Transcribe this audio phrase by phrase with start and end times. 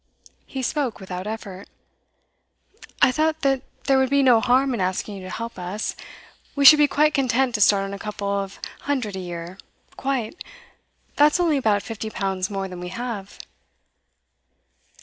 [0.47, 1.67] He spoke without effort.
[3.03, 5.95] 'I thought that there would be no harm in asking you to help us.
[6.55, 8.59] We should be quite content to start on a couple of
[8.89, 9.59] hundred a year
[9.97, 10.43] quite.
[11.17, 13.37] That is only about fifty pounds more than we have.